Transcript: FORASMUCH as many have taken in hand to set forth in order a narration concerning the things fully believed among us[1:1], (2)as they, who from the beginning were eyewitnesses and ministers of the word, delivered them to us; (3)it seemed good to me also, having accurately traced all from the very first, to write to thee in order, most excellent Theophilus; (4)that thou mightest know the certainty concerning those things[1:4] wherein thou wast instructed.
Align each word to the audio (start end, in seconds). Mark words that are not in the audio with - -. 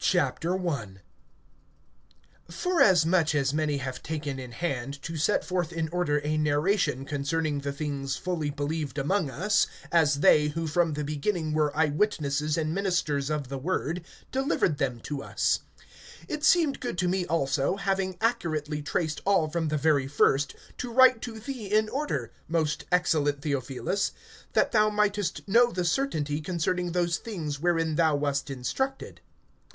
FORASMUCH 2.49 3.35
as 3.35 3.53
many 3.53 3.77
have 3.77 4.01
taken 4.01 4.39
in 4.39 4.51
hand 4.51 4.99
to 5.03 5.15
set 5.15 5.45
forth 5.45 5.71
in 5.71 5.89
order 5.89 6.19
a 6.23 6.39
narration 6.39 7.05
concerning 7.05 7.59
the 7.59 7.71
things 7.71 8.15
fully 8.15 8.49
believed 8.49 8.97
among 8.97 9.29
us[1:1], 9.29 9.89
(2)as 9.91 10.15
they, 10.21 10.47
who 10.47 10.65
from 10.65 10.93
the 10.93 11.03
beginning 11.03 11.53
were 11.53 11.71
eyewitnesses 11.77 12.57
and 12.57 12.73
ministers 12.73 13.29
of 13.29 13.49
the 13.49 13.59
word, 13.59 14.03
delivered 14.31 14.79
them 14.79 14.99
to 15.01 15.21
us; 15.21 15.59
(3)it 16.27 16.43
seemed 16.43 16.79
good 16.79 16.97
to 16.97 17.07
me 17.07 17.23
also, 17.27 17.75
having 17.75 18.17
accurately 18.21 18.81
traced 18.81 19.21
all 19.23 19.49
from 19.51 19.67
the 19.67 19.77
very 19.77 20.07
first, 20.07 20.55
to 20.79 20.91
write 20.91 21.21
to 21.21 21.39
thee 21.39 21.67
in 21.67 21.87
order, 21.89 22.31
most 22.47 22.85
excellent 22.91 23.43
Theophilus; 23.43 24.13
(4)that 24.55 24.71
thou 24.71 24.89
mightest 24.89 25.47
know 25.47 25.71
the 25.71 25.85
certainty 25.85 26.41
concerning 26.41 26.91
those 26.93 27.19
things[1:4] 27.19 27.59
wherein 27.59 27.95
thou 27.97 28.15
wast 28.15 28.49
instructed. 28.49 29.21